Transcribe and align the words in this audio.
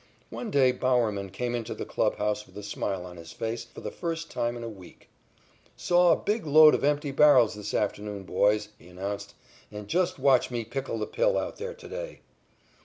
One 0.31 0.49
day 0.49 0.71
Bowerman 0.71 1.29
came 1.29 1.53
into 1.53 1.75
the 1.75 1.85
clubhouse 1.85 2.47
with 2.47 2.57
a 2.57 2.63
smile 2.63 3.05
on 3.05 3.17
his 3.17 3.31
face 3.33 3.65
for 3.65 3.81
the 3.81 3.91
first 3.91 4.31
time 4.31 4.57
in 4.57 4.63
a 4.63 4.67
week. 4.67 5.09
"Saw 5.77 6.11
a 6.11 6.15
big 6.15 6.43
load 6.47 6.73
of 6.73 6.83
empty 6.83 7.11
barrels 7.11 7.53
this 7.53 7.71
afternoon, 7.75 8.23
boys," 8.23 8.69
he 8.79 8.87
announced, 8.87 9.35
"and 9.71 9.87
just 9.87 10.17
watch 10.17 10.49
me 10.49 10.65
pickle 10.65 10.97
the 10.97 11.05
pill 11.05 11.37
out 11.37 11.57
there 11.57 11.75
to 11.75 11.87
day." 11.87 12.21